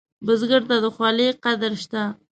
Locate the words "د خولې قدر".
0.83-1.71